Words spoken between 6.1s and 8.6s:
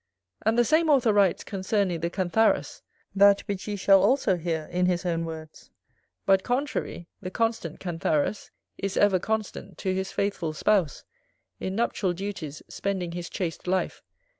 But, contrary, the constant Cantharus